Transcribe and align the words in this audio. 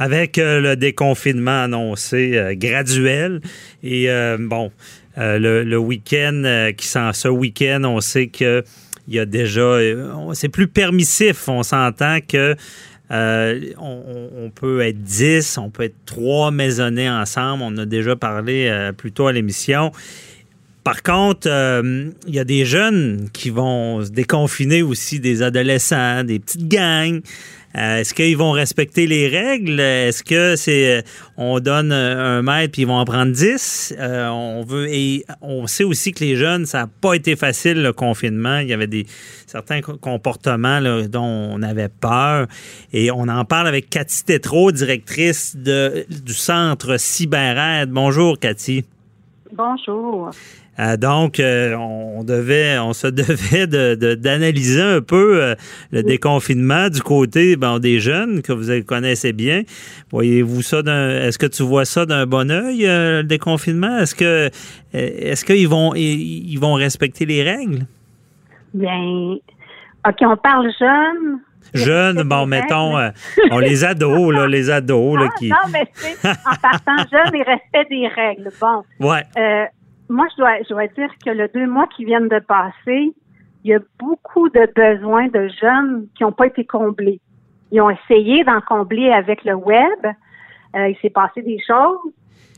Avec 0.00 0.38
euh, 0.38 0.62
le 0.62 0.76
déconfinement 0.76 1.64
annoncé 1.64 2.32
euh, 2.34 2.54
graduel 2.56 3.42
et 3.82 4.08
euh, 4.08 4.38
bon, 4.40 4.72
le, 5.14 5.76
week-end 5.76 6.70
qui 6.74 6.86
sent 6.86 7.10
ce 7.12 7.28
week-end, 7.28 7.82
on 7.84 8.00
sait 8.00 8.28
que 8.28 8.64
il 9.08 9.14
y 9.14 9.18
a 9.18 9.26
déjà, 9.26 9.78
c'est 10.32 10.48
plus 10.48 10.68
permissif. 10.68 11.48
On 11.48 11.62
s'entend 11.62 12.20
que 12.26 12.54
on, 13.10 14.50
peut 14.54 14.80
être 14.80 15.02
10, 15.02 15.58
on 15.58 15.68
peut 15.68 15.82
être 15.82 15.96
trois 16.06 16.50
maisonnés 16.50 17.10
ensemble. 17.10 17.64
On 17.66 17.76
a 17.76 17.84
déjà 17.84 18.16
parlé 18.16 18.90
plus 18.96 19.10
tôt 19.12 19.26
à 19.26 19.32
l'émission. 19.32 19.90
Par 20.84 21.02
contre, 21.02 21.48
il 22.26 22.34
y 22.34 22.38
a 22.38 22.44
des 22.44 22.64
jeunes 22.64 23.28
qui 23.32 23.50
vont 23.50 24.04
se 24.04 24.10
déconfiner 24.10 24.82
aussi, 24.82 25.18
des 25.18 25.42
adolescents, 25.42 26.22
des 26.22 26.38
petites 26.38 26.68
gangs. 26.68 27.20
Euh, 27.76 27.98
est-ce 27.98 28.14
qu'ils 28.14 28.36
vont 28.36 28.50
respecter 28.50 29.06
les 29.06 29.28
règles? 29.28 29.78
Est-ce 29.78 30.24
que 30.24 30.56
c'est 30.56 30.98
euh, 30.98 31.02
on 31.36 31.60
donne 31.60 31.92
un 31.92 32.42
mètre 32.42 32.72
puis 32.72 32.82
ils 32.82 32.88
vont 32.88 32.98
en 32.98 33.04
prendre 33.04 33.32
dix? 33.32 33.94
Euh, 33.98 34.28
on 34.28 34.64
veut 34.64 34.88
et 34.88 35.24
on 35.40 35.66
sait 35.68 35.84
aussi 35.84 36.12
que 36.12 36.24
les 36.24 36.36
jeunes, 36.36 36.66
ça 36.66 36.80
n'a 36.80 36.86
pas 36.88 37.14
été 37.14 37.36
facile 37.36 37.82
le 37.82 37.92
confinement. 37.92 38.58
Il 38.58 38.68
y 38.68 38.72
avait 38.72 38.88
des 38.88 39.06
certains 39.46 39.80
comportements 39.80 40.80
dont 41.08 41.22
on 41.22 41.62
avait 41.62 41.88
peur. 41.88 42.46
Et 42.92 43.10
on 43.10 43.28
en 43.28 43.44
parle 43.44 43.68
avec 43.68 43.88
Cathy 43.88 44.24
Tétrault, 44.24 44.72
directrice 44.72 45.56
de, 45.56 46.06
du 46.08 46.34
centre 46.34 46.98
CyberAide. 46.98 47.90
Bonjour, 47.90 48.38
Cathy. 48.38 48.84
Bonjour. 49.52 50.30
Euh, 50.78 50.96
donc, 50.96 51.40
euh, 51.40 51.74
on 51.74 52.22
devait, 52.24 52.78
on 52.78 52.92
se 52.92 53.06
devait 53.08 53.66
d'analyser 54.16 54.80
un 54.80 55.00
peu 55.02 55.42
euh, 55.42 55.54
le 55.90 56.02
déconfinement 56.02 56.88
du 56.88 57.02
côté 57.02 57.56
des 57.80 58.00
jeunes 58.00 58.42
que 58.42 58.52
vous 58.52 58.84
connaissez 58.84 59.32
bien. 59.32 59.62
Voyez-vous 60.10 60.62
ça 60.62 60.78
Est-ce 60.78 61.38
que 61.38 61.46
tu 61.46 61.62
vois 61.62 61.84
ça 61.84 62.06
d'un 62.06 62.26
bon 62.26 62.50
oeil, 62.50 62.82
le 62.86 63.22
déconfinement? 63.22 63.98
Est-ce 63.98 64.14
que 64.14 64.50
est-ce 64.92 65.44
qu'ils 65.44 65.68
vont 65.68 65.94
ils, 65.94 66.56
vont 66.56 66.74
respecter 66.74 67.26
les 67.26 67.42
règles? 67.42 67.86
Bien. 68.72 69.36
OK, 70.08 70.16
on 70.22 70.36
parle 70.36 70.70
jeunes. 70.78 71.40
Jeunes, 71.72 72.22
bon, 72.24 72.46
mettons, 72.46 72.96
on 73.50 73.58
les 73.58 73.84
ados, 73.84 74.34
là, 74.34 74.46
les 74.46 74.70
ados, 74.70 75.18
là, 75.20 75.28
qui. 75.38 75.48
Non, 75.50 75.56
mais 75.72 75.86
c'est 75.94 76.28
en 76.28 76.56
partant 76.60 76.96
jeunes 77.12 77.34
et 77.34 77.42
respect 77.42 77.86
des 77.88 78.08
règles. 78.08 78.50
Bon. 78.60 78.82
Ouais 78.98 79.22
moi, 80.10 80.26
je 80.32 80.36
dois, 80.36 80.58
je 80.62 80.68
dois 80.68 80.86
dire 80.88 81.10
que 81.24 81.30
le 81.30 81.48
deux 81.54 81.66
mois 81.66 81.86
qui 81.96 82.04
viennent 82.04 82.28
de 82.28 82.40
passer, 82.40 83.14
il 83.64 83.70
y 83.70 83.74
a 83.74 83.78
beaucoup 83.98 84.48
de 84.48 84.68
besoins 84.74 85.28
de 85.28 85.48
jeunes 85.60 86.06
qui 86.16 86.24
n'ont 86.24 86.32
pas 86.32 86.46
été 86.46 86.64
comblés. 86.64 87.20
Ils 87.70 87.80
ont 87.80 87.90
essayé 87.90 88.42
d'en 88.44 88.60
combler 88.60 89.10
avec 89.10 89.44
le 89.44 89.54
web. 89.54 90.06
Euh, 90.74 90.88
il 90.88 90.96
s'est 91.00 91.10
passé 91.10 91.42
des 91.42 91.58
choses. 91.64 91.98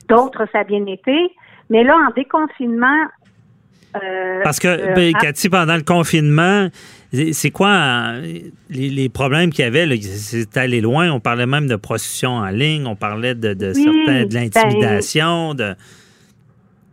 D'autres, 0.09 0.47
ça 0.50 0.61
a 0.61 0.64
bien 0.64 0.84
été. 0.86 1.31
Mais 1.69 1.84
là, 1.84 1.97
en 1.97 2.11
déconfinement, 2.14 3.06
euh, 4.03 4.41
Parce 4.42 4.59
que, 4.59 4.69
euh, 4.69 4.94
ben, 4.94 5.12
Cathy, 5.12 5.50
pendant 5.50 5.76
le 5.76 5.82
confinement, 5.82 6.69
c'est 7.32 7.50
quoi 7.50 8.15
les, 8.71 9.09
problèmes 9.10 9.50
qu'il 9.50 9.65
y 9.65 9.69
avait? 9.69 9.87
C'est 10.00 10.56
allé 10.56 10.81
loin. 10.81 11.10
On 11.10 11.21
parlait 11.21 11.47
même 11.47 11.66
de 11.66 11.76
prostitution 11.76 12.31
en 12.31 12.49
ligne. 12.49 12.87
On 12.87 12.97
parlait 12.97 13.34
de, 13.34 13.53
de 13.53 13.75
certains, 13.75 14.25
de 14.25 14.32
ben, 14.32 14.44
l'intimidation. 14.44 15.53
de 15.53 15.75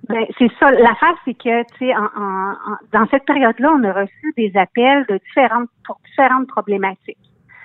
ben, 0.10 0.26
c'est 0.40 0.50
ça. 0.60 0.72
L'affaire, 0.72 1.14
c'est 1.24 1.36
que, 1.36 1.62
tu 1.74 1.86
sais, 1.86 1.96
en, 1.96 2.56
dans 2.92 3.08
cette 3.12 3.26
période-là, 3.26 3.72
on 3.76 3.84
a 3.84 3.94
reçu 3.94 4.34
des 4.36 4.52
appels 4.56 5.06
de 5.08 5.20
différentes 5.28 5.70
pour 5.86 6.00
différentes 6.06 6.48
problématiques. 6.48 7.18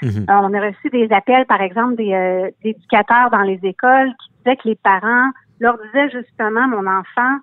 Mhm. 0.03 0.27
on 0.29 0.53
a 0.53 0.61
reçu 0.61 0.91
des 0.91 1.09
appels, 1.13 1.47
par 1.47 1.63
exemple, 1.63 1.97
des 1.97 2.13
euh, 2.13 2.51
éducateurs 2.63 3.31
dans 3.31 3.41
les 3.41 3.59
écoles 3.63 4.13
qui 4.21 4.33
disaient 4.37 4.57
que 4.57 4.69
les 4.69 4.75
parents 4.75 5.31
leur 5.61 5.79
disaient 5.79 6.11
justement, 6.11 6.69
mon 6.69 6.87
enfant, 6.87 7.39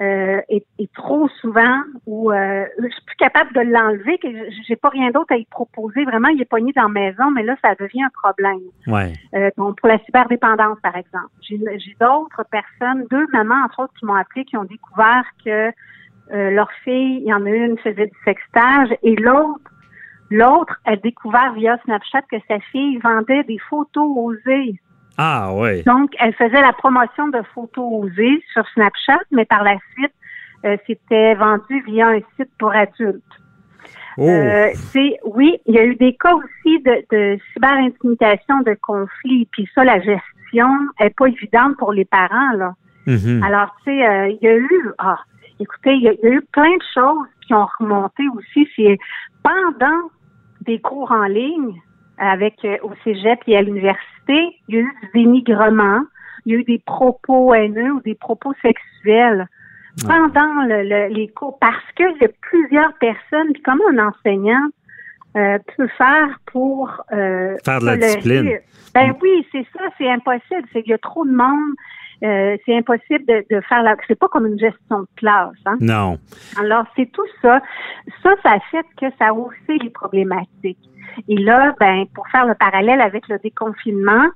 euh, 0.00 0.40
et, 0.48 0.64
trop 0.94 1.28
souvent 1.40 1.82
où 2.06 2.32
euh, 2.32 2.64
je 2.78 2.88
suis 2.88 3.04
plus 3.04 3.16
capable 3.16 3.52
de 3.52 3.60
l'enlever, 3.60 4.16
que 4.18 4.28
j'ai 4.66 4.76
pas 4.76 4.88
rien 4.88 5.10
d'autre 5.10 5.32
à 5.32 5.36
y 5.36 5.44
proposer. 5.44 6.04
Vraiment, 6.04 6.28
il 6.28 6.40
est 6.40 6.46
pogné 6.46 6.72
dans 6.72 6.84
la 6.84 6.88
maison, 6.88 7.30
mais 7.30 7.42
là, 7.42 7.54
ça 7.62 7.74
devient 7.74 8.04
un 8.04 8.10
problème. 8.10 8.60
Ouais. 8.86 9.12
Euh, 9.34 9.50
donc, 9.58 9.78
pour 9.78 9.88
la 9.88 9.98
cyberdépendance, 9.98 10.78
par 10.82 10.96
exemple. 10.96 11.28
J'ai 11.42 11.96
d'autres 12.00 12.44
personnes, 12.50 13.06
deux 13.10 13.26
mamans, 13.32 13.62
entre 13.64 13.84
autres, 13.84 13.92
qui 13.98 14.06
m'ont 14.06 14.14
appelé, 14.14 14.44
qui 14.46 14.56
ont 14.56 14.64
découvert 14.64 15.24
que 15.44 15.68
euh, 16.32 16.50
leur 16.50 16.70
fille, 16.84 17.18
il 17.18 17.28
y 17.28 17.34
en 17.34 17.44
a 17.44 17.50
une 17.50 17.76
faisait 17.78 18.06
du 18.06 18.18
sextage 18.24 18.88
et 19.02 19.16
l'autre 19.16 19.70
L'autre 20.32 20.76
a 20.84 20.94
découvert 20.94 21.52
via 21.54 21.76
Snapchat 21.84 22.22
que 22.30 22.36
sa 22.46 22.60
fille 22.70 22.98
vendait 22.98 23.42
des 23.42 23.58
photos 23.58 24.08
osées 24.16 24.80
ah 25.22 25.50
oui. 25.52 25.82
Donc, 25.82 26.12
elle 26.18 26.32
faisait 26.32 26.62
la 26.62 26.72
promotion 26.72 27.28
de 27.28 27.42
photos 27.54 28.04
osées 28.04 28.42
sur 28.54 28.66
Snapchat, 28.68 29.20
mais 29.30 29.44
par 29.44 29.62
la 29.62 29.76
suite, 29.92 30.14
euh, 30.64 30.78
c'était 30.86 31.34
vendu 31.34 31.82
via 31.86 32.08
un 32.08 32.20
site 32.36 32.48
pour 32.58 32.72
adultes. 32.72 33.22
Oh. 34.16 34.26
Euh, 34.26 34.70
c'est 34.74 35.18
oui, 35.26 35.60
il 35.66 35.74
y 35.74 35.78
a 35.78 35.84
eu 35.84 35.94
des 35.96 36.14
cas 36.14 36.34
aussi 36.34 36.80
de, 36.80 37.04
de 37.12 37.38
cyber-intimidation, 37.52 38.62
de 38.62 38.74
conflits, 38.80 39.46
puis 39.52 39.68
ça, 39.74 39.84
la 39.84 40.00
gestion 40.00 40.70
est 40.98 41.14
pas 41.14 41.26
évidente 41.26 41.76
pour 41.76 41.92
les 41.92 42.06
parents 42.06 42.52
là. 42.56 42.72
Mm-hmm. 43.06 43.44
Alors, 43.44 43.76
tu 43.84 43.90
sais, 43.90 44.06
euh, 44.06 44.28
il 44.28 44.38
y 44.40 44.48
a 44.48 44.56
eu, 44.56 44.90
ah, 44.96 45.18
écoutez, 45.58 45.96
il 45.96 46.02
y, 46.02 46.08
a 46.08 46.30
eu 46.30 46.40
plein 46.50 46.74
de 46.74 46.84
choses 46.94 47.28
qui 47.46 47.52
ont 47.52 47.66
remonté 47.78 48.22
aussi. 48.34 48.66
C'est 48.74 48.98
pendant 49.42 50.08
des 50.62 50.80
cours 50.80 51.12
en 51.12 51.24
ligne 51.24 51.78
avec 52.20 52.66
au 52.82 52.92
cégep 53.02 53.40
et 53.46 53.56
à 53.56 53.62
l'université 53.62 54.06
il 54.68 54.74
y 54.74 54.78
a 54.78 54.80
eu 54.80 54.92
du 55.02 55.10
dénigrement, 55.14 56.02
il 56.46 56.52
y 56.52 56.56
a 56.56 56.58
eu 56.58 56.64
des 56.64 56.78
propos 56.78 57.52
haineux 57.54 57.92
ou 57.92 58.00
des 58.00 58.14
propos 58.14 58.52
sexuels 58.62 59.48
pendant 60.06 60.62
les 60.62 61.28
cours 61.28 61.58
parce 61.58 61.84
qu'il 61.96 62.16
y 62.20 62.24
a 62.24 62.28
plusieurs 62.40 62.92
personnes, 62.94 63.52
puis 63.52 63.62
comment 63.62 63.84
un 63.92 64.08
enseignant 64.08 64.68
euh, 65.36 65.58
peut 65.76 65.88
faire 65.96 66.40
pour 66.46 66.90
euh, 67.12 67.56
faire 67.64 67.80
de 67.80 67.86
la 67.86 67.96
discipline. 67.96 68.58
Ben 68.94 69.14
oui, 69.22 69.46
c'est 69.52 69.64
ça, 69.72 69.84
c'est 69.96 70.10
impossible. 70.10 70.66
C'est 70.72 70.82
qu'il 70.82 70.90
y 70.90 70.94
a 70.94 70.98
trop 70.98 71.24
de 71.24 71.30
monde. 71.30 71.74
Euh, 72.22 72.56
c'est 72.66 72.76
impossible 72.76 73.24
de, 73.26 73.44
de 73.48 73.60
faire 73.62 73.82
la. 73.82 73.94
C'est 74.08 74.18
pas 74.18 74.28
comme 74.28 74.46
une 74.46 74.58
gestion 74.58 75.00
de 75.00 75.08
classe. 75.16 75.54
Hein? 75.66 75.76
Non. 75.80 76.18
Alors 76.58 76.84
c'est 76.96 77.10
tout 77.12 77.26
ça. 77.40 77.62
Ça, 78.22 78.30
ça 78.42 78.58
fait 78.70 78.84
que 79.00 79.06
ça 79.18 79.28
a 79.28 79.32
haussé 79.32 79.78
les 79.80 79.90
problématiques. 79.90 80.78
Et 81.28 81.36
là, 81.36 81.74
ben, 81.80 82.04
pour 82.14 82.26
faire 82.28 82.46
le 82.46 82.54
parallèle 82.54 83.00
avec 83.00 83.28
le 83.28 83.38
déconfinement, 83.38 84.26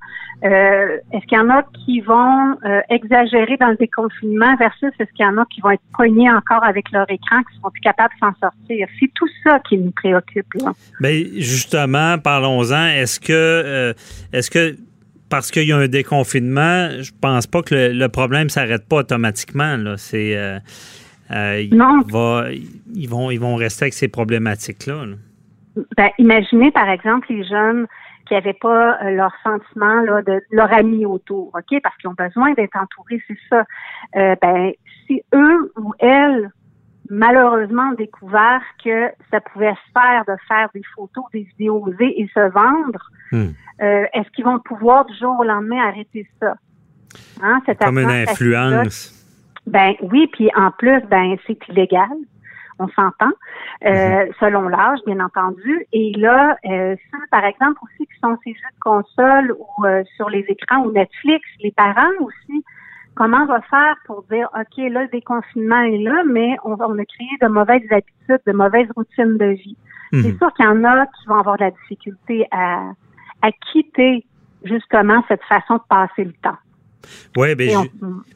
euh, 0.44 0.98
est-ce 1.12 1.26
qu'il 1.26 1.38
y 1.38 1.40
en 1.40 1.50
a 1.50 1.62
qui 1.84 2.00
vont 2.00 2.56
euh, 2.64 2.80
exagérer 2.90 3.56
dans 3.58 3.68
le 3.68 3.76
déconfinement 3.76 4.56
versus 4.56 4.90
est-ce 4.98 5.10
qu'il 5.12 5.24
y 5.24 5.28
en 5.28 5.38
a 5.38 5.44
qui 5.46 5.60
vont 5.60 5.70
être 5.70 5.82
poignés 5.94 6.30
encore 6.30 6.64
avec 6.64 6.90
leur 6.92 7.10
écran, 7.10 7.42
qui 7.42 7.56
seront 7.58 7.70
plus 7.70 7.80
capables 7.80 8.12
de 8.14 8.26
s'en 8.26 8.34
sortir? 8.40 8.86
C'est 9.00 9.10
tout 9.14 9.28
ça 9.42 9.58
qui 9.68 9.78
nous 9.78 9.90
préoccupe. 9.92 10.52
Là. 10.54 10.72
Bien, 11.00 11.24
justement, 11.36 12.18
parlons-en. 12.18 12.86
Est-ce 12.88 13.20
que, 13.20 13.32
euh, 13.32 13.92
est-ce 14.32 14.50
que 14.50 14.76
parce 15.30 15.50
qu'il 15.50 15.66
y 15.66 15.72
a 15.72 15.78
un 15.78 15.88
déconfinement, 15.88 16.90
je 17.00 17.10
pense 17.20 17.46
pas 17.46 17.62
que 17.62 17.92
le, 17.92 18.08
problème 18.08 18.50
s'arrête 18.50 18.86
pas 18.86 18.96
automatiquement. 18.96 19.76
Là. 19.76 19.96
C'est, 19.96 20.36
non. 21.72 22.02
ils 22.94 23.08
vont, 23.08 23.30
ils 23.30 23.40
vont 23.40 23.56
rester 23.56 23.84
avec 23.84 23.94
ces 23.94 24.06
problématiques-là. 24.06 25.06
là 25.06 25.16
ben, 25.96 26.10
imaginez, 26.18 26.70
par 26.70 26.88
exemple, 26.88 27.26
les 27.30 27.44
jeunes 27.44 27.86
qui 28.26 28.34
n'avaient 28.34 28.54
pas 28.54 28.98
euh, 29.02 29.10
leur 29.10 29.32
sentiment 29.42 30.00
là, 30.02 30.22
de 30.22 30.40
leur 30.50 30.72
ami 30.72 31.04
autour, 31.04 31.48
OK? 31.54 31.80
Parce 31.82 31.96
qu'ils 31.96 32.08
ont 32.08 32.14
besoin 32.14 32.52
d'être 32.54 32.76
entourés, 32.76 33.22
c'est 33.26 33.36
ça. 33.50 33.64
Euh, 34.16 34.34
ben, 34.40 34.72
si 35.06 35.22
eux 35.34 35.72
ou 35.76 35.92
elles, 35.98 36.50
malheureusement, 37.10 37.90
ont 37.90 37.94
découvert 37.94 38.62
que 38.82 39.10
ça 39.30 39.40
pouvait 39.40 39.74
se 39.74 39.92
faire 40.00 40.24
de 40.26 40.34
faire 40.48 40.68
des 40.74 40.82
photos, 40.94 41.24
des 41.32 41.42
vidéos 41.42 41.84
osées 41.86 42.20
et 42.20 42.28
se 42.32 42.50
vendre, 42.50 43.10
hmm. 43.32 43.48
euh, 43.82 44.04
est-ce 44.14 44.30
qu'ils 44.30 44.44
vont 44.44 44.58
pouvoir 44.60 45.04
du 45.04 45.16
jour 45.18 45.38
au 45.40 45.44
lendemain 45.44 45.88
arrêter 45.88 46.26
ça? 46.40 46.54
Hein, 47.42 47.60
Comme 47.80 47.98
une 47.98 48.10
influence. 48.10 49.12
Ben 49.66 49.94
oui, 50.02 50.28
puis 50.32 50.50
en 50.56 50.70
plus, 50.70 51.00
ben 51.08 51.36
c'est 51.46 51.58
illégal 51.68 52.08
on 52.78 52.88
s'entend, 52.88 53.32
euh, 53.84 54.26
mhm. 54.26 54.32
selon 54.40 54.68
l'âge, 54.68 54.98
bien 55.06 55.20
entendu. 55.20 55.86
Et 55.92 56.12
là, 56.16 56.56
euh, 56.66 56.96
ceux, 57.10 57.26
par 57.30 57.44
exemple, 57.44 57.78
aussi 57.82 58.06
qui 58.06 58.18
sont 58.22 58.36
ces 58.44 58.52
jeux 58.52 58.74
de 58.74 58.80
console 58.80 59.56
ou 59.58 59.84
euh, 59.84 60.02
sur 60.16 60.28
les 60.30 60.44
écrans 60.48 60.84
ou 60.84 60.92
Netflix, 60.92 61.46
les 61.62 61.72
parents 61.72 62.12
aussi, 62.20 62.64
comment 63.14 63.42
on 63.42 63.46
va 63.46 63.60
faire 63.62 63.96
pour 64.06 64.24
dire, 64.30 64.48
OK, 64.54 64.76
là, 64.76 65.02
le 65.02 65.08
déconfinement 65.08 65.82
est 65.82 65.98
là, 65.98 66.22
mais 66.26 66.56
on, 66.64 66.76
on 66.80 66.98
a 66.98 67.04
créé 67.04 67.28
de 67.40 67.48
mauvaises 67.48 67.90
habitudes, 67.90 68.42
de 68.46 68.52
mauvaises 68.52 68.88
routines 68.96 69.38
de 69.38 69.46
vie. 69.46 69.76
Mhm. 70.12 70.22
C'est 70.22 70.38
sûr 70.38 70.52
qu'il 70.54 70.64
y 70.64 70.68
en 70.68 70.84
a 70.84 71.06
qui 71.06 71.26
vont 71.26 71.38
avoir 71.38 71.56
de 71.56 71.64
la 71.64 71.70
difficulté 71.70 72.46
à, 72.50 72.90
à 73.42 73.50
quitter 73.72 74.24
justement 74.64 75.22
cette 75.28 75.42
façon 75.44 75.74
de 75.74 75.82
passer 75.88 76.24
le 76.24 76.32
temps. 76.42 76.56
Oui, 77.36 77.54
ben, 77.54 77.88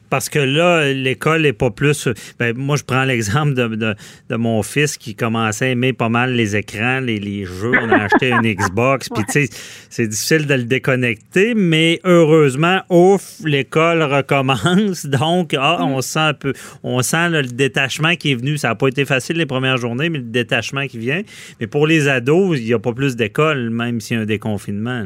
parce 0.09 0.29
que 0.29 0.39
là, 0.39 0.91
l'école 0.91 1.43
n'est 1.43 1.53
pas 1.53 1.69
plus. 1.69 2.07
Ben, 2.39 2.57
moi, 2.57 2.75
je 2.75 2.83
prends 2.83 3.03
l'exemple 3.03 3.53
de, 3.53 3.95
mon 4.35 4.63
fils 4.63 4.97
qui 4.97 5.15
commençait 5.15 5.65
à 5.65 5.69
aimer 5.69 5.93
pas 5.93 6.09
mal 6.09 6.33
les 6.33 6.55
écrans, 6.55 6.99
les, 6.99 7.45
jeux. 7.45 7.71
On 7.81 7.89
a 7.89 8.03
acheté 8.03 8.31
une 8.31 8.41
Xbox, 8.55 9.09
puis 9.09 9.23
tu 9.25 9.45
sais, 9.45 9.49
c'est 9.89 10.07
difficile 10.07 10.47
de 10.47 10.53
le 10.55 10.63
déconnecter, 10.63 11.53
mais 11.53 11.99
heureusement, 12.03 12.81
ouf, 12.89 13.39
l'école 13.43 14.01
recommence. 14.03 15.05
Donc, 15.05 15.55
ah, 15.57 15.77
mm. 15.79 15.83
on 15.83 16.01
sent 16.01 16.19
un 16.19 16.33
peu, 16.33 16.53
on 16.83 17.01
sent 17.01 17.29
le 17.29 17.43
détachement 17.43 18.15
qui 18.15 18.31
est 18.31 18.35
venu. 18.35 18.57
Ça 18.57 18.69
n'a 18.69 18.75
pas 18.75 18.87
été 18.87 19.05
facile 19.05 19.37
les 19.37 19.45
premières 19.45 19.77
journées, 19.77 20.09
mais 20.09 20.19
le 20.19 20.23
détachement 20.23 20.87
qui 20.87 20.97
vient. 20.97 21.21
Mais 21.59 21.67
pour 21.67 21.85
les 21.85 22.07
ados, 22.07 22.57
il 22.59 22.65
n'y 22.65 22.73
a 22.73 22.79
pas 22.79 22.93
plus 22.93 23.15
d'école, 23.15 23.69
même 23.69 24.01
s'il 24.01 24.17
y 24.17 24.19
a 24.19 24.23
un 24.23 24.25
déconfinement. 24.25 25.05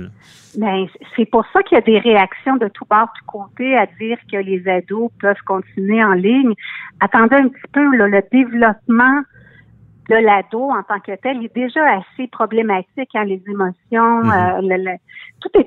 Ben, 0.57 0.85
c'est 1.15 1.25
pour 1.25 1.45
ça 1.51 1.63
qu'il 1.63 1.75
y 1.75 1.79
a 1.79 1.81
des 1.81 1.99
réactions 1.99 2.57
de 2.57 2.67
tout 2.67 2.85
bord, 2.89 3.07
tout 3.17 3.25
côté 3.25 3.75
à 3.77 3.85
dire 3.99 4.17
que 4.31 4.37
les 4.37 4.67
ados 4.67 5.11
peuvent 5.19 5.41
continuer 5.45 6.03
en 6.03 6.13
ligne. 6.13 6.53
Attendez 6.99 7.37
un 7.37 7.47
petit 7.47 7.71
peu, 7.71 7.83
le 7.83 8.21
développement 8.31 9.21
de 10.09 10.15
l'ado 10.15 10.69
en 10.69 10.83
tant 10.83 10.99
que 10.99 11.15
tel 11.15 11.43
est 11.43 11.55
déjà 11.55 11.81
assez 11.97 12.27
problématique, 12.27 13.09
hein, 13.15 13.23
les 13.23 13.41
émotions, 13.47 14.21
mm-hmm. 14.21 14.89
euh, 14.89 14.97
tout 15.39 15.49
est 15.55 15.65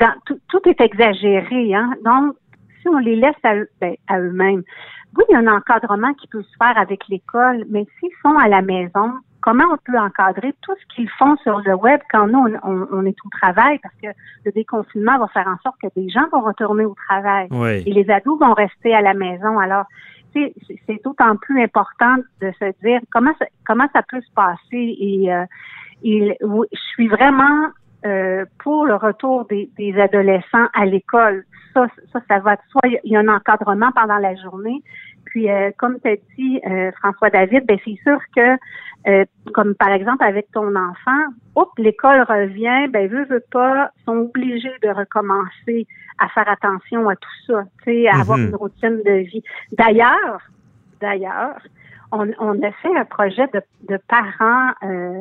tout, 0.48 0.68
est 0.68 0.80
exagéré, 0.80 1.74
hein. 1.74 1.94
Donc, 2.04 2.36
si 2.80 2.88
on 2.88 2.98
les 2.98 3.16
laisse 3.16 3.34
à, 3.42 3.54
ben, 3.80 3.94
à 4.08 4.20
eux-mêmes, 4.20 4.62
oui, 5.16 5.24
il 5.28 5.32
y 5.32 5.36
a 5.36 5.38
un 5.38 5.56
encadrement 5.56 6.12
qui 6.14 6.28
peut 6.28 6.42
se 6.42 6.56
faire 6.58 6.76
avec 6.76 7.08
l'école, 7.08 7.64
mais 7.70 7.86
s'ils 7.98 8.10
sont 8.22 8.36
à 8.36 8.48
la 8.48 8.60
maison, 8.60 9.12
comment 9.46 9.64
on 9.72 9.76
peut 9.76 9.96
encadrer 9.96 10.52
tout 10.60 10.74
ce 10.74 10.94
qu'ils 10.94 11.08
font 11.10 11.36
sur 11.36 11.60
le 11.60 11.74
web 11.74 12.00
quand 12.10 12.26
nous, 12.26 12.44
on, 12.64 13.06
est 13.06 13.16
au 13.24 13.28
travail, 13.30 13.78
parce 13.78 13.94
que 14.02 14.08
le 14.44 14.50
déconfinement 14.50 15.18
va 15.18 15.28
faire 15.28 15.46
en 15.46 15.56
sorte 15.62 15.76
que 15.80 15.86
des 15.94 16.08
gens 16.08 16.28
vont 16.32 16.40
retourner 16.40 16.84
au 16.84 16.96
travail 17.08 17.48
et 17.86 17.92
les 17.92 18.10
ados 18.10 18.40
vont 18.40 18.54
rester 18.54 18.92
à 18.92 19.02
la 19.02 19.14
maison. 19.14 19.58
Alors, 19.60 19.84
c'est 20.34 21.02
d'autant 21.04 21.36
plus 21.36 21.62
important 21.62 22.16
de 22.42 22.50
se 22.58 22.72
dire 22.84 23.00
comment 23.12 23.32
ça, 23.38 23.46
comment 23.64 23.86
ça 23.94 24.02
peut 24.02 24.20
se 24.20 24.32
passer 24.34 24.58
et, 24.72 25.32
euh, 25.32 25.44
je 26.02 26.78
suis 26.92 27.08
vraiment 27.08 27.68
euh, 28.04 28.44
pour 28.58 28.84
le 28.84 28.96
retour 28.96 29.46
des, 29.46 29.94
adolescents 29.98 30.66
à 30.74 30.84
l'école. 30.84 31.44
Ça, 31.72 31.86
ça, 32.12 32.20
ça 32.28 32.38
va 32.40 32.56
de 32.56 32.60
soi. 32.70 32.82
Il 32.84 33.12
y 33.12 33.16
a 33.16 33.20
un 33.20 33.28
encadrement 33.28 33.92
pendant 33.92 34.18
la 34.18 34.34
journée. 34.34 34.82
Puis, 35.26 35.50
euh, 35.50 35.70
comme 35.76 35.98
tu 36.00 36.08
as 36.08 36.16
dit, 36.36 36.60
François 36.98 37.30
David, 37.30 37.66
ben 37.66 37.78
c'est 37.84 37.98
sûr 38.04 38.18
que 38.34 38.56
euh, 39.08 39.24
comme 39.54 39.74
par 39.76 39.90
exemple 39.92 40.24
avec 40.24 40.50
ton 40.50 40.74
enfant, 40.74 41.66
l'école 41.78 42.22
revient, 42.22 42.88
ben 42.90 43.08
veut, 43.08 43.24
veut 43.26 43.44
pas, 43.52 43.90
sont 44.04 44.16
obligés 44.34 44.74
de 44.82 44.88
recommencer 44.88 45.86
à 46.18 46.28
faire 46.28 46.48
attention 46.48 47.08
à 47.08 47.14
tout 47.14 47.28
ça, 47.46 47.64
tu 47.84 47.92
sais, 47.92 48.08
à 48.08 48.20
avoir 48.20 48.38
mhm. 48.38 48.48
une 48.48 48.56
routine 48.56 49.02
de 49.04 49.24
vie. 49.28 49.44
D'ailleurs, 49.72 50.40
d'ailleurs, 51.00 51.58
on, 52.10 52.28
on, 52.40 52.60
a 52.62 52.72
fait 52.72 52.96
un 52.96 53.04
projet 53.04 53.46
de, 53.54 53.62
de 53.88 53.98
parents 54.08 54.72
euh, 54.82 55.20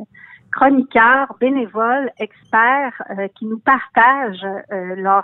chroniqueurs, 0.55 1.35
bénévoles, 1.39 2.09
experts 2.19 3.01
euh, 3.11 3.27
qui 3.37 3.45
nous 3.45 3.59
partagent 3.59 4.45
euh, 4.71 4.95
leur 4.95 5.23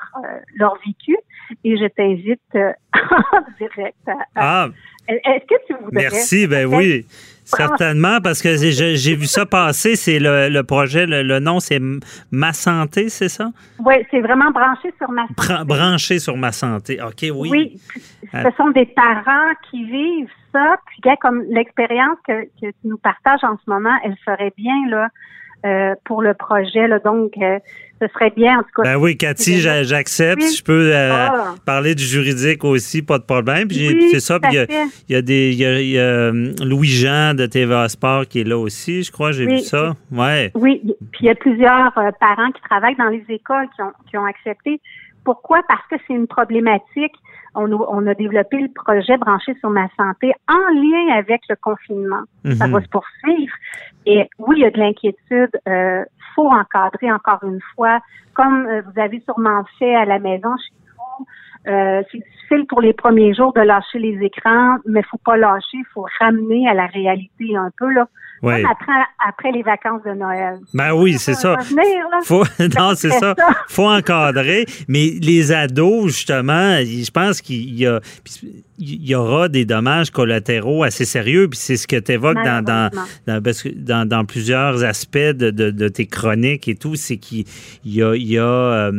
leur 0.55 0.77
vécu 0.85 1.15
et 1.63 1.77
je 1.77 1.87
t'invite 1.87 2.41
en 2.53 3.41
direct 3.57 4.07
à, 4.07 4.13
ah. 4.35 4.67
Est-ce 5.07 5.45
que 5.45 5.65
tu 5.67 5.73
voudrais? 5.73 6.03
Merci, 6.03 6.47
ben 6.47 6.65
oui. 6.65 7.05
Certainement, 7.55 8.19
parce 8.21 8.41
que 8.41 8.55
j'ai 8.55 9.15
vu 9.15 9.25
ça 9.25 9.45
passer. 9.45 9.95
C'est 9.95 10.19
le, 10.19 10.61
projet, 10.61 11.05
le, 11.05 11.39
nom, 11.39 11.59
c'est 11.59 11.79
Ma 12.31 12.53
Santé, 12.53 13.09
c'est 13.09 13.29
ça? 13.29 13.49
Oui, 13.79 13.95
c'est 14.09 14.21
vraiment 14.21 14.51
branché 14.51 14.93
sur 14.97 15.11
ma 15.11 15.27
santé. 15.27 15.65
branché 15.65 16.19
sur 16.19 16.37
ma 16.37 16.51
santé. 16.51 16.99
OK, 17.01 17.25
oui. 17.33 17.49
Oui. 17.51 17.81
Euh, 18.33 18.43
ce 18.49 18.55
sont 18.57 18.69
des 18.69 18.85
parents 18.85 19.53
qui 19.69 19.83
vivent 19.85 20.29
ça. 20.51 20.77
Puis, 20.87 21.01
comme 21.21 21.43
l'expérience 21.49 22.17
que, 22.27 22.43
que 22.43 22.71
tu 22.71 22.85
nous 22.85 22.97
partages 22.97 23.43
en 23.43 23.57
ce 23.57 23.69
moment, 23.69 23.95
elle 24.03 24.15
serait 24.25 24.53
bien, 24.57 24.87
là, 24.89 25.07
euh, 25.65 25.95
pour 26.05 26.21
le 26.21 26.33
projet. 26.33 26.87
Là, 26.87 26.99
donc, 26.99 27.33
euh, 27.37 27.59
ce 28.01 28.07
serait 28.07 28.31
bien, 28.31 28.59
en 28.59 28.63
tout 28.63 28.81
cas. 28.81 28.83
Ben 28.83 28.95
oui, 28.97 29.17
Cathy, 29.17 29.59
j'accepte. 29.59 30.41
Je 30.41 30.63
peux 30.63 30.91
euh, 30.93 31.11
ah. 31.13 31.55
parler 31.65 31.95
du 31.95 32.03
juridique 32.03 32.63
aussi, 32.63 33.01
pas 33.01 33.19
de 33.19 33.23
problème. 33.23 33.67
Puis 33.67 34.09
c'est 34.11 34.19
ça. 34.19 34.39
Puis 34.39 34.51
il 34.53 35.13
y, 35.13 35.15
a 35.15 35.21
des, 35.21 35.51
il 35.51 35.89
y 35.89 35.99
a, 35.99 36.31
Louis-Jean 36.31 37.35
de 37.35 37.45
TVA 37.45 37.87
Sport 37.89 38.27
qui 38.27 38.41
est 38.41 38.43
là 38.43 38.57
aussi, 38.57 39.03
je 39.03 39.11
crois. 39.11 39.31
J'ai 39.31 39.45
vu 39.45 39.59
ça. 39.59 39.93
Ouais. 40.11 40.51
Oui. 40.55 40.81
Puis 41.11 41.21
il 41.21 41.25
y 41.27 41.29
a 41.29 41.35
plusieurs 41.35 41.93
parents 42.19 42.51
qui 42.51 42.61
travaillent 42.69 42.97
dans 42.97 43.09
les 43.09 43.23
écoles 43.29 43.67
qui 43.75 43.81
ont, 43.81 43.93
qui 44.09 44.17
ont 44.17 44.25
accepté. 44.25 44.81
Pourquoi? 45.23 45.61
Parce 45.67 45.85
que 45.89 45.95
c'est 46.07 46.13
une 46.13 46.27
problématique 46.27 47.13
on, 47.55 48.07
a 48.07 48.13
développé 48.13 48.57
le 48.57 48.69
projet 48.69 49.17
branché 49.17 49.53
sur 49.59 49.69
ma 49.69 49.87
santé 49.97 50.31
en 50.47 50.73
lien 50.73 51.17
avec 51.17 51.41
le 51.49 51.55
confinement. 51.61 52.21
Ça 52.57 52.67
mhm. 52.67 52.73
va 52.73 52.81
se 52.81 52.87
poursuivre. 52.87 53.53
Et 54.05 54.29
oui, 54.39 54.55
il 54.57 54.61
y 54.61 54.65
a 54.65 54.71
de 54.71 54.79
l'inquiétude. 54.79 55.51
Euh, 55.67 56.03
faut 56.35 56.47
encadrer 56.47 57.11
encore 57.11 57.39
une 57.43 57.59
fois, 57.75 57.99
comme 58.33 58.65
euh, 58.67 58.81
vous 58.81 59.01
avez 59.01 59.21
sûrement 59.21 59.63
fait 59.79 59.95
à 59.95 60.05
la 60.05 60.19
maison 60.19 60.55
chez 60.57 60.73
vous. 60.97 61.25
Euh, 61.67 62.01
c'est 62.11 62.17
difficile 62.17 62.65
pour 62.67 62.81
les 62.81 62.93
premiers 62.93 63.33
jours 63.33 63.53
de 63.53 63.61
lâcher 63.61 63.99
les 63.99 64.17
écrans, 64.25 64.77
mais 64.87 65.03
faut 65.03 65.19
pas 65.23 65.37
lâcher, 65.37 65.77
il 65.77 65.85
faut 65.93 66.05
ramener 66.19 66.67
à 66.67 66.73
la 66.73 66.87
réalité 66.87 67.55
un 67.55 67.69
peu 67.77 67.91
là. 67.91 68.07
Ouais. 68.41 68.63
après, 68.67 68.91
après 69.27 69.51
les 69.51 69.61
vacances 69.61 70.01
de 70.03 70.13
Noël. 70.13 70.59
Ben 70.73 70.93
oui, 70.93 71.13
c'est 71.19 71.35
ça. 71.35 71.57
Faut, 72.23 72.43
non, 72.79 72.95
c'est 72.95 73.11
ça. 73.11 73.35
faut 73.67 73.87
encadrer. 73.87 74.65
Mais 74.87 75.11
les 75.21 75.51
ados, 75.51 76.07
justement, 76.07 76.77
je 76.79 77.11
pense 77.11 77.39
qu'il 77.39 77.77
y 77.77 77.85
a 77.85 77.99
il 78.81 79.07
y 79.07 79.15
aura 79.15 79.47
des 79.47 79.65
dommages 79.65 80.09
collatéraux 80.09 80.83
assez 80.83 81.05
sérieux. 81.05 81.47
Puis 81.47 81.59
c'est 81.59 81.77
ce 81.77 81.87
que 81.87 81.97
tu 81.97 82.13
évoques 82.13 82.43
dans, 82.43 82.63
dans, 82.63 84.05
dans, 84.05 84.25
plusieurs 84.25 84.83
aspects 84.83 85.17
de, 85.17 85.87
tes 85.87 86.07
chroniques 86.07 86.67
et 86.67 86.75
tout, 86.75 86.95
c'est 86.95 87.17
qu'il 87.17 87.45
y 87.85 88.01
a, 88.01 88.15
il 88.15 88.27
y 88.27 88.37
a 88.37 88.43
euh, 88.43 88.91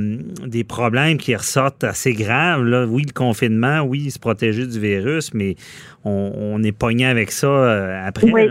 des 0.46 0.64
problèmes 0.64 1.19
qui 1.19 1.34
ressortent 1.34 1.84
assez 1.84 2.12
graves. 2.12 2.64
Là. 2.64 2.87
Oui, 2.87 3.05
le 3.06 3.12
confinement, 3.12 3.81
oui, 3.81 4.10
se 4.10 4.19
protéger 4.19 4.67
du 4.67 4.79
virus, 4.79 5.34
mais 5.34 5.56
on, 6.05 6.62
est 6.62 6.77
pogné 6.77 7.06
avec 7.06 7.31
ça 7.31 7.46
euh, 7.46 8.06
après. 8.06 8.31
Oui. 8.31 8.48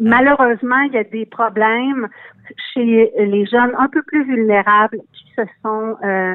Malheureusement, 0.00 0.80
il 0.88 0.94
y 0.94 0.98
a 0.98 1.04
des 1.04 1.26
problèmes 1.26 2.08
chez 2.72 3.10
les 3.16 3.46
jeunes 3.46 3.72
un 3.78 3.88
peu 3.88 4.02
plus 4.02 4.24
vulnérables 4.24 4.98
qui 5.12 5.24
se 5.36 5.42
sont 5.62 5.96
euh, 6.04 6.34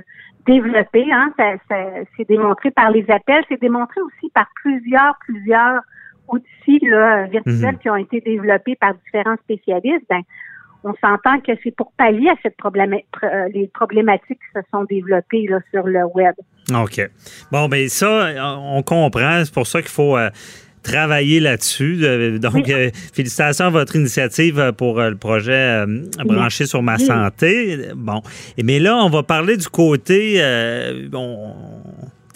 développé, 0.50 1.06
hein, 1.12 1.32
ça, 1.38 1.86
c'est 2.18 2.28
démontré 2.28 2.72
par 2.72 2.90
les 2.92 3.06
appels, 3.10 3.44
c'est 3.50 3.62
démontré 3.62 4.02
aussi 4.02 4.32
par 4.34 4.48
plusieurs, 4.56 5.14
plusieurs 5.20 5.82
outils 6.28 6.80
là, 6.84 7.26
virtuels 7.26 7.76
mhm. 7.76 7.80
qui 7.80 7.90
ont 7.90 7.96
été 7.96 8.22
développés 8.22 8.76
par 8.76 8.94
différents 8.96 9.38
spécialistes. 9.44 10.06
Ben, 10.10 10.22
on 10.84 10.94
s'entend 11.02 11.40
que 11.42 11.52
c'est 11.64 11.76
pour 11.76 11.92
pallier 11.98 12.30
à 12.30 12.36
cette 12.42 12.56
problématique, 12.56 13.06
euh, 13.24 13.50
les 13.54 13.68
problématiques 13.68 14.40
qui 14.40 14.60
se 14.60 14.62
sont 14.72 14.86
développées 14.86 15.46
là, 15.48 15.60
sur 15.72 15.86
le 15.86 16.06
web. 16.06 16.34
OK. 16.74 17.02
Bon, 17.52 17.68
ben 17.68 17.88
ça, 17.90 18.30
on 18.58 18.82
comprend. 18.82 19.44
C'est 19.44 19.54
pour 19.54 19.68
ça 19.68 19.82
qu'il 19.82 19.92
faut 19.92 20.18
euh, 20.18 20.30
travailler 20.84 21.40
là-dessus. 21.40 22.00
Euh, 22.04 22.38
donc, 22.38 22.70
euh, 22.70 22.90
félicitations 23.14 23.66
à 23.66 23.70
votre 23.70 23.96
initiative 23.96 24.60
euh, 24.60 24.72
pour 24.72 25.02
le 25.02 25.16
projet 25.16 25.86
branché 26.26 26.66
sur 26.66 26.82
ma 26.82 26.98
santé. 26.98 27.78
Bon, 27.96 28.22
mais 28.62 28.80
là, 28.80 28.98
on 28.98 29.10
va 29.10 29.24
parler 29.24 29.58
du 29.58 29.68
côté, 29.68 30.42
bon, 31.10 31.54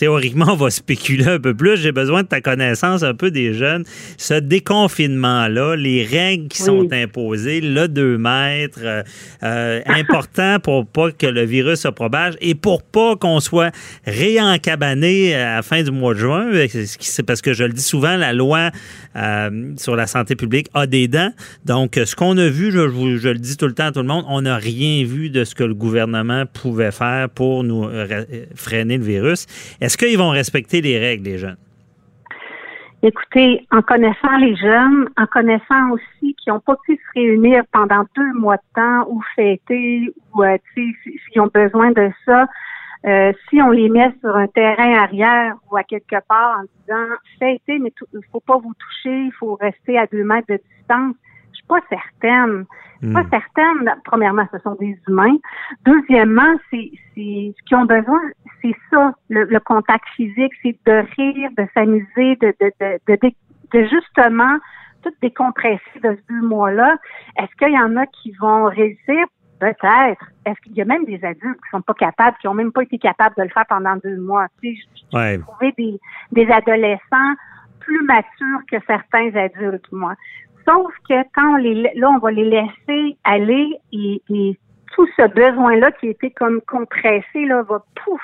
théoriquement, 0.03 0.47
on 0.49 0.55
va 0.57 0.69
spéculer 0.69 1.25
un 1.25 1.39
peu 1.39 1.53
plus. 1.53 1.77
J'ai 1.77 1.93
besoin 1.93 2.23
de 2.23 2.27
ta 2.27 2.41
connaissance 2.41 3.03
un 3.03 3.13
peu 3.13 3.31
des 3.31 3.53
jeunes. 3.53 3.85
Ce 4.17 4.33
déconfinement-là, 4.33 5.77
les 5.77 6.03
règles 6.03 6.49
qui 6.49 6.61
sont 6.61 6.91
imposées, 6.91 7.61
le 7.61 7.87
2 7.87 8.17
mètres, 8.17 8.79
euh, 8.83 9.01
euh, 9.43 9.81
important 9.85 10.57
pour 10.61 10.85
pas 10.85 11.11
que 11.13 11.25
le 11.25 11.43
virus 11.43 11.79
se 11.79 11.87
propage 11.87 12.33
et 12.41 12.53
pour 12.53 12.83
pas 12.83 13.15
qu'on 13.15 13.39
soit 13.39 13.71
réencabané 14.05 15.35
à 15.35 15.55
la 15.55 15.61
fin 15.61 15.81
du 15.83 15.91
mois 15.91 16.13
de 16.15 16.19
juin. 16.19 16.51
Parce 17.25 17.41
que 17.41 17.53
je 17.53 17.63
le 17.63 17.71
dis 17.71 17.81
souvent, 17.81 18.17
la 18.17 18.33
loi 18.33 18.71
euh, 19.15 19.71
sur 19.77 19.95
la 19.95 20.07
santé 20.07 20.35
publique 20.35 20.67
a 20.73 20.85
des 20.85 21.07
dents. 21.07 21.31
Donc, 21.63 21.97
ce 22.03 22.13
qu'on 22.13 22.37
a 22.37 22.49
vu, 22.49 22.73
je, 22.73 22.89
je, 22.89 23.29
le 23.29 23.39
dis 23.39 23.55
tout 23.55 23.67
le 23.67 23.73
temps 23.73 23.85
à 23.85 23.91
tout 23.93 24.01
le 24.01 24.07
monde, 24.07 24.25
on 24.27 24.41
n'a 24.41 24.57
rien 24.57 25.05
vu 25.05 25.29
de 25.29 25.45
ce 25.45 25.55
que 25.55 25.63
le 25.63 25.75
gouvernement 25.75 26.43
pouvait 26.45 26.91
faire 26.91 27.29
pour 27.29 27.63
nous 27.63 27.87
freiner 28.53 28.97
le 28.97 29.05
virus. 29.05 29.45
Est-ce 29.79 29.92
qu'ils 29.97 30.17
vont 30.17 30.29
respecter 30.29 30.81
les 30.81 30.99
règles, 30.99 31.25
les 31.25 31.37
jeunes? 31.37 31.57
Écoutez, 33.05 33.67
en 33.71 33.81
connaissant 33.81 34.37
les 34.39 34.55
jeunes, 34.55 35.09
en 35.17 35.25
connaissant 35.25 35.91
aussi 35.91 36.35
qu'ils 36.35 36.53
n'ont 36.53 36.61
pas 36.61 36.77
pu 36.85 36.95
se 36.95 37.19
réunir 37.19 37.63
pendant 37.73 38.05
deux 38.15 38.33
mois 38.33 38.55
de 38.55 38.61
temps 38.75 39.05
ou 39.09 39.21
fêter 39.35 40.09
ou 40.33 40.43
euh, 40.43 40.57
s'ils 40.73 41.41
ont 41.41 41.49
besoin 41.53 41.91
de 41.91 42.09
ça, 42.25 42.47
euh, 43.05 43.33
si 43.49 43.61
on 43.61 43.71
les 43.71 43.89
met 43.89 44.09
sur 44.21 44.33
un 44.33 44.47
terrain 44.47 44.93
arrière 45.03 45.55
ou 45.69 45.75
à 45.75 45.83
quelque 45.83 46.15
part 46.29 46.59
en 46.59 46.63
disant 46.79 47.15
fêter, 47.39 47.77
mais 47.79 47.91
il 48.13 48.21
faut 48.31 48.39
pas 48.39 48.57
vous 48.57 48.73
toucher, 48.73 49.25
il 49.25 49.33
faut 49.37 49.55
rester 49.55 49.97
à 49.97 50.07
deux 50.07 50.23
mètres 50.23 50.47
de 50.47 50.61
distance, 50.77 51.15
je 51.51 51.57
suis 51.57 51.67
pas 51.67 51.81
certaine. 51.89 52.65
Je 53.01 53.07
suis 53.07 53.13
pas 53.13 53.23
hmm. 53.23 53.29
certaine. 53.31 53.95
Premièrement, 54.05 54.47
ce 54.53 54.59
sont 54.59 54.75
des 54.75 54.97
humains. 55.09 55.35
Deuxièmement, 55.85 56.55
c'est 56.71 56.89
ce 56.93 57.13
qu'ils 57.15 57.75
ont 57.75 57.83
besoin, 57.83 58.21
c'est 58.63 58.75
ça, 58.89 59.13
le, 59.29 59.59
contact 59.59 60.05
physique, 60.15 60.53
c'est 60.63 60.77
de 60.85 61.05
rire, 61.17 61.49
de 61.57 61.67
s'amuser, 61.73 62.35
de, 62.37 62.53
de, 62.59 62.71
de, 62.79 63.17
de, 63.21 63.31
de 63.73 63.87
justement 63.87 64.57
tout 65.03 65.11
décompresser 65.21 65.99
de 66.01 66.15
ce 66.15 66.33
deux 66.33 66.47
mois-là. 66.47 66.97
Est-ce 67.37 67.53
qu'il 67.57 67.73
y 67.73 67.79
en 67.79 67.97
a 67.97 68.05
qui 68.07 68.31
vont 68.39 68.65
réussir? 68.65 69.25
Peut-être. 69.59 70.25
Est-ce 70.45 70.59
qu'il 70.61 70.73
y 70.73 70.81
a 70.81 70.85
même 70.85 71.05
des 71.05 71.23
adultes 71.23 71.59
qui 71.63 71.69
sont 71.71 71.81
pas 71.81 71.93
capables, 71.93 72.37
qui 72.41 72.47
ont 72.47 72.53
même 72.53 72.71
pas 72.71 72.83
été 72.83 72.97
capables 72.97 73.35
de 73.37 73.43
le 73.43 73.49
faire 73.49 73.65
pendant 73.67 73.95
deux 73.97 74.17
mois? 74.17 74.47
Tu 74.61 74.75
sais, 75.11 75.39
trouvé 75.39 75.73
des, 75.77 75.99
des 76.31 76.51
adolescents 76.51 77.33
plus 77.79 78.03
matures 78.03 78.61
que 78.69 78.77
certains 78.87 79.33
adultes, 79.35 79.89
moi. 79.91 80.15
Sauf 80.67 80.93
que 81.09 81.15
quand 81.33 81.53
on 81.53 81.55
les, 81.57 81.91
là, 81.95 82.09
on 82.09 82.19
va 82.19 82.31
les 82.31 82.49
laisser 82.49 83.17
aller 83.23 83.73
et, 83.91 84.21
et 84.29 84.57
tout 84.95 85.07
ce 85.17 85.27
besoin-là 85.27 85.91
qui 85.93 86.07
était 86.07 86.31
comme 86.31 86.61
compressé, 86.61 87.45
là, 87.45 87.63
va 87.63 87.83
pouf, 88.03 88.21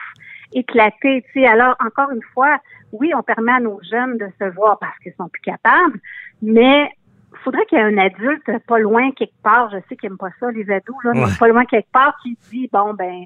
éclater. 0.54 1.24
Tu 1.34 1.42
sais, 1.42 1.48
alors, 1.48 1.76
encore 1.86 2.12
une 2.12 2.24
fois, 2.34 2.60
oui, 2.92 3.12
on 3.16 3.24
permet 3.24 3.52
à 3.52 3.60
nos 3.60 3.80
jeunes 3.90 4.18
de 4.18 4.28
se 4.40 4.46
voir 4.56 4.80
parce 4.80 4.98
qu'ils 5.00 5.14
sont 5.14 5.30
plus 5.30 5.42
capables, 5.42 6.00
mais 6.42 6.92
il 7.32 7.38
faudrait 7.44 7.66
qu'il 7.66 7.78
y 7.78 7.82
ait 7.82 7.84
un 7.84 7.98
adulte 7.98 8.52
pas 8.68 8.80
loin 8.80 9.12
quelque 9.12 9.42
part, 9.44 9.70
je 9.70 9.78
sais 9.88 9.96
qu'ils 9.96 10.10
n'aiment 10.10 10.18
pas 10.18 10.32
ça, 10.40 10.52
les 10.52 10.70
ados, 10.72 10.96
là, 11.04 11.12
mais 11.14 11.26
pas 11.38 11.48
loin 11.48 11.66
quelque 11.66 11.92
part 11.92 12.18
qui 12.24 12.38
dit, 12.50 12.70
bon, 12.72 12.94
ben, 12.94 13.26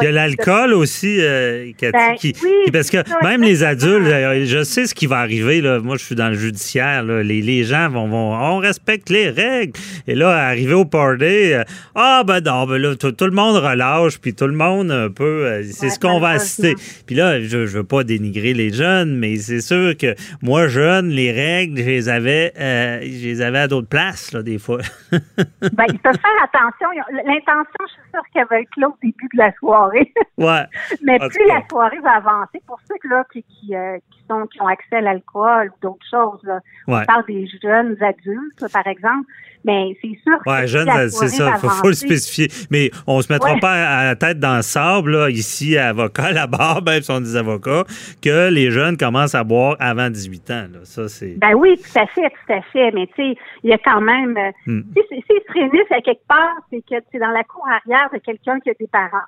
il 0.00 0.04
y 0.04 0.06
a 0.08 0.12
l'alcool 0.12 0.72
aussi, 0.74 1.18
euh, 1.20 1.72
ben, 1.80 2.14
qui, 2.16 2.34
parce 2.72 2.90
que 2.90 2.98
même 3.24 3.42
les 3.42 3.64
adultes, 3.64 4.06
euh, 4.06 4.44
je 4.44 4.62
sais 4.62 4.86
ce 4.86 4.94
qui 4.94 5.06
va 5.06 5.18
arriver. 5.18 5.60
Là. 5.60 5.80
Moi, 5.80 5.96
je 5.96 6.04
suis 6.04 6.14
dans 6.14 6.28
le 6.28 6.34
judiciaire. 6.34 7.02
Les, 7.02 7.40
les, 7.40 7.64
gens 7.64 7.88
vont, 7.88 8.08
vont, 8.08 8.34
on 8.34 8.58
respecte 8.58 9.10
les 9.10 9.30
règles. 9.30 9.72
Et 10.06 10.14
là, 10.14 10.30
arriver 10.30 10.74
au 10.74 10.84
party, 10.84 11.52
euh, 11.52 11.64
ah 11.94 12.22
ben 12.26 12.40
non, 12.40 12.66
ben 12.66 12.78
là, 12.78 12.94
tout, 12.96 13.14
le 13.20 13.30
monde 13.30 13.56
relâche, 13.56 14.18
puis 14.18 14.34
tout 14.34 14.46
le 14.46 14.54
monde 14.54 14.90
un 14.90 15.10
peu, 15.10 15.62
c'est 15.70 15.90
ce 15.90 15.98
qu'on 15.98 16.20
va 16.20 16.30
assister. 16.30 16.74
Puis 17.06 17.16
là, 17.16 17.40
je, 17.40 17.66
je 17.66 17.78
veux 17.78 17.84
pas 17.84 18.04
dénigrer 18.04 18.54
les 18.54 18.72
jeunes, 18.72 19.16
mais 19.16 19.36
c'est 19.36 19.60
sûr 19.60 19.96
que 19.96 20.14
moi, 20.42 20.68
jeune, 20.68 21.08
les 21.08 21.32
règles, 21.32 21.80
je 21.80 21.86
les 21.86 22.08
avais, 22.08 22.52
je 22.56 23.26
les 23.26 23.42
avais 23.42 23.60
à 23.60 23.68
d'autres 23.68 23.88
places, 23.88 24.32
là, 24.32 24.42
des 24.42 24.58
fois. 24.58 24.80
ben, 25.12 25.84
il 25.88 25.98
faut 25.98 26.12
faire 26.12 26.42
attention. 26.42 26.88
L'intention, 27.24 27.86
je 27.86 27.92
suis 27.92 28.10
sûre 28.12 28.22
qu'elle 28.32 28.46
va 28.50 28.60
être 28.60 28.76
là 28.76 28.88
au 28.88 28.96
début 29.02 29.28
de 29.32 29.38
la 29.38 29.52
soirée. 29.58 29.85
Ouais. 30.38 30.64
Mais 31.02 31.18
plus 31.18 31.46
la 31.48 31.62
soirée 31.66 31.98
va 32.00 32.16
avancer, 32.16 32.60
pour 32.66 32.78
ceux 32.86 33.08
là, 33.08 33.24
qui, 33.32 33.42
qui, 33.42 33.74
euh, 33.74 33.96
qui, 34.12 34.20
sont, 34.28 34.46
qui 34.46 34.60
ont 34.60 34.66
accès 34.66 34.96
à 34.96 35.00
l'alcool 35.00 35.72
ou 35.74 35.80
d'autres 35.80 36.04
choses, 36.10 36.40
là, 36.42 36.60
on 36.86 37.02
parle 37.06 37.24
des 37.26 37.48
jeunes 37.62 37.96
adultes, 38.02 38.70
par 38.70 38.86
exemple, 38.86 39.26
mais 39.66 39.96
c'est 40.00 40.16
sûr 40.22 40.38
ouais, 40.46 40.66
jeunes, 40.68 40.88
c'est 41.08 41.28
ça, 41.28 41.58
il 41.62 41.68
faut, 41.68 41.88
le 41.88 41.94
spécifier. 41.94 42.48
Mais 42.70 42.90
on 43.06 43.20
se 43.20 43.32
mettra 43.32 43.56
pas 43.56 43.72
à 43.72 44.04
la 44.04 44.16
tête 44.16 44.38
dans 44.38 44.56
le 44.56 44.62
sable, 44.62 45.10
là, 45.10 45.28
ici, 45.28 45.76
à 45.76 45.88
avocat, 45.88 46.30
là-bas, 46.32 46.80
même 46.86 47.02
si 47.02 47.10
on 47.10 47.20
des 47.20 47.34
avocats, 47.34 47.84
que 48.22 48.50
les 48.50 48.70
jeunes 48.70 48.96
commencent 48.96 49.34
à 49.34 49.42
boire 49.42 49.76
avant 49.80 50.08
18 50.08 50.50
ans. 50.50 50.66
Là. 50.72 50.78
Ça, 50.84 51.08
c'est... 51.08 51.36
Ben 51.38 51.54
oui, 51.54 51.76
tout 51.76 51.98
à 51.98 52.06
fait, 52.06 52.30
tout 52.30 52.52
à 52.52 52.62
fait. 52.62 52.92
Mais 52.92 53.06
tu 53.08 53.14
sais, 53.16 53.36
il 53.64 53.70
y 53.70 53.72
a 53.72 53.78
quand 53.78 54.00
même... 54.00 54.36
Euh, 54.36 54.50
hmm. 54.66 54.82
S'ils 54.94 55.22
se 55.26 55.52
réunissent 55.52 55.92
à 55.92 56.00
quelque 56.00 56.26
part, 56.28 56.54
c'est 56.70 56.82
que 56.82 57.04
c'est 57.10 57.18
dans 57.18 57.32
la 57.32 57.42
cour 57.42 57.66
arrière 57.66 58.08
de 58.12 58.18
quelqu'un 58.18 58.60
qui 58.60 58.70
a 58.70 58.74
des 58.78 58.86
parents. 58.86 59.26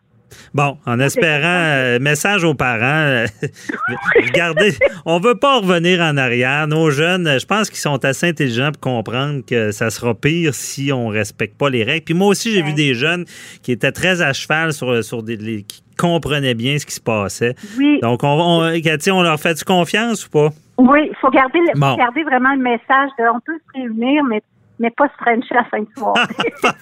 Bon, 0.55 0.77
en 0.87 0.99
espérant, 1.01 1.43
euh, 1.45 1.99
message 1.99 2.45
aux 2.45 2.55
parents, 2.55 2.83
euh, 2.83 3.27
regardez, 4.23 4.75
on 5.07 5.19
veut 5.21 5.35
pas 5.35 5.59
revenir 5.59 6.01
en 6.01 6.17
arrière. 6.17 6.67
Nos 6.67 6.91
jeunes, 6.91 7.39
je 7.39 7.47
pense 7.47 7.71
qu'ils 7.71 7.79
sont 7.79 8.05
assez 8.05 8.29
intelligents 8.29 8.71
pour 8.73 8.81
comprendre 8.81 9.43
que 9.47 9.73
ça 9.73 9.91
sera 9.91 10.15
pire 10.15 10.55
si 10.55 10.93
on 10.93 11.09
respecte 11.09 11.57
pas 11.57 11.71
les 11.71 11.85
règles. 11.85 12.05
Puis 12.05 12.15
moi 12.15 12.29
aussi, 12.29 12.53
j'ai 12.53 12.63
vu 12.63 12.73
des 12.73 12.95
jeunes 12.95 13.25
qui 13.63 13.73
étaient 13.73 13.93
très 13.93 14.23
à 14.23 14.33
cheval 14.33 14.73
sur, 14.73 15.03
sur 15.05 15.23
des, 15.23 15.63
qui 15.63 15.83
comprenaient 15.99 16.55
bien 16.55 16.79
ce 16.79 16.87
qui 16.87 16.95
se 16.95 17.01
passait. 17.01 17.55
Oui. 17.77 17.99
Donc, 18.01 18.23
on, 18.23 18.63
on, 18.63 18.81
Cathy, 18.81 19.11
on 19.11 19.23
leur 19.23 19.39
fait-tu 19.39 19.65
confiance 19.65 20.27
ou 20.27 20.31
pas? 20.31 20.49
Oui, 20.79 21.01
il 21.11 21.17
faut 21.21 21.29
garder, 21.31 21.59
garder 21.75 22.23
vraiment 22.23 22.55
le 22.55 22.63
message 22.63 23.11
de 23.19 23.25
on 23.35 23.41
peut 23.41 23.59
se 23.59 23.81
réunir, 23.81 24.23
mais 24.25 24.41
mais 24.79 24.91
pas 24.91 25.09
se 25.09 25.15
frencher 25.15 25.57
à 25.57 25.65
fin 25.65 25.81
de 25.81 25.89
soirée. 25.97 26.23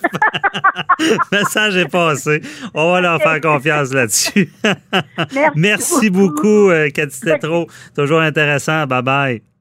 Le 0.99 1.39
message 1.39 1.77
est 1.77 1.91
passé. 1.91 2.41
On 2.75 2.93
va 2.93 3.01
leur 3.01 3.21
faire 3.21 3.41
confiance 3.41 3.93
là-dessus. 3.93 4.51
Merci, 4.65 5.51
Merci, 5.57 6.11
beaucoup, 6.11 6.35
beaucoup 6.35 6.71
euh, 6.71 6.91
Cathy 6.91 7.21
Toujours 7.95 8.21
intéressant. 8.21 8.87
Bye 8.87 9.03
bye. 9.03 9.56